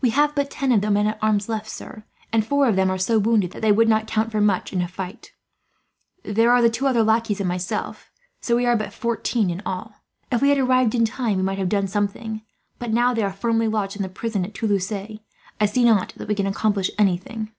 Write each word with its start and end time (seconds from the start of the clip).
"We 0.00 0.10
have 0.10 0.36
but 0.36 0.48
ten 0.48 0.70
of 0.70 0.80
the 0.80 0.92
men 0.92 1.08
at 1.08 1.18
arms 1.20 1.48
left, 1.48 1.68
sir; 1.68 2.04
and 2.32 2.46
four 2.46 2.68
of 2.68 2.76
them 2.76 2.88
are 2.88 2.98
so 2.98 3.18
wounded 3.18 3.50
that 3.50 3.62
they 3.62 3.72
would 3.72 3.88
not 3.88 4.06
count 4.06 4.30
for 4.30 4.40
much, 4.40 4.72
in 4.72 4.80
a 4.80 4.86
fight. 4.86 5.32
There 6.22 6.52
are 6.52 6.62
the 6.62 6.70
two 6.70 6.86
other 6.86 7.02
lackeys 7.02 7.40
and 7.40 7.48
myself, 7.48 8.12
so 8.40 8.54
we 8.54 8.64
are 8.64 8.76
but 8.76 8.92
fourteen, 8.92 9.50
in 9.50 9.60
all. 9.66 9.94
If 10.30 10.40
we 10.40 10.50
had 10.50 10.58
arrived 10.58 10.94
in 10.94 11.04
time 11.04 11.36
we 11.38 11.42
might 11.42 11.58
have 11.58 11.68
done 11.68 11.88
something 11.88 12.42
but, 12.78 12.92
now 12.92 13.12
they 13.12 13.22
are 13.24 13.32
firmly 13.32 13.66
lodged 13.66 13.96
in 13.96 14.02
the 14.02 14.08
prison 14.08 14.44
at 14.44 14.54
Toulouse, 14.54 14.92
I 14.92 15.66
see 15.66 15.82
not 15.84 16.12
that 16.16 16.28
we 16.28 16.36
can 16.36 16.46
accomplish 16.46 16.88
anything." 16.96 17.50